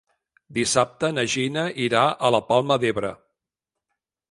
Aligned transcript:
Dissabte 0.57 1.09
na 1.17 1.25
Gina 1.33 1.67
irà 1.89 2.07
a 2.09 2.33
la 2.39 2.41
Palma 2.49 2.79
d'Ebre. 2.85 3.15